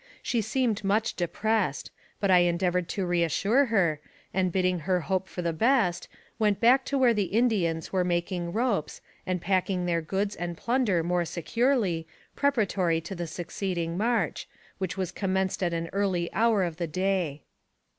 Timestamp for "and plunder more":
10.35-11.23